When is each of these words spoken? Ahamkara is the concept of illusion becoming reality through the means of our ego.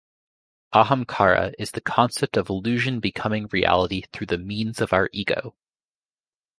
Ahamkara 0.73 1.53
is 1.59 1.69
the 1.73 1.79
concept 1.79 2.35
of 2.35 2.49
illusion 2.49 2.99
becoming 2.99 3.45
reality 3.51 4.01
through 4.11 4.25
the 4.25 4.39
means 4.39 4.81
of 4.81 4.93
our 4.93 5.07
ego. 5.13 5.55